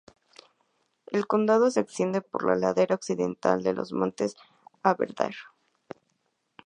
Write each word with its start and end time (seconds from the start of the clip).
El 1.11 1.27
condado 1.27 1.69
se 1.69 1.79
extiende 1.79 2.21
por 2.23 2.43
la 2.47 2.55
ladera 2.55 2.95
occidental 2.95 3.61
de 3.61 3.73
los 3.73 3.93
montes 3.93 4.35
Aberdare. 4.81 5.35